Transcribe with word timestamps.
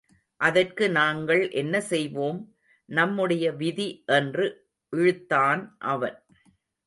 அதற்கு 0.41 0.85
நாங்கள் 0.89 1.43
என்ன 1.51 1.81
செய்வோம் 1.81 2.39
நம்முடைய 2.89 3.45
விதி 3.51 3.87
என்று 4.11 4.47
இழுத்தான் 4.93 5.61
அவன். 5.85 6.17